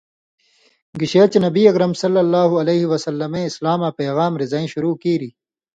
گشے 0.99 1.23
چے 1.31 1.37
نبی 1.45 1.63
اکرم 1.69 1.91
صلی 2.01 2.19
اللہ 2.25 2.49
علیہ 2.61 2.83
وسلمے 2.91 3.41
اِسلاماں 3.47 3.91
پېغام 3.97 4.33
رِزَیں 4.39 4.67
شروع 4.73 4.95
کیریۡ 5.01 5.33